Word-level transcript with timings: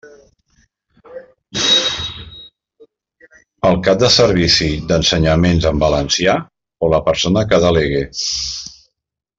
El 3.71 3.77
cap 3.89 4.01
del 4.05 4.13
Servici 4.15 4.73
d'Ensenyaments 4.93 5.71
en 5.73 5.85
Valencià 5.85 6.37
o 6.89 6.93
la 6.97 7.05
persona 7.11 7.49
que 7.53 7.63
delegue. 7.69 8.05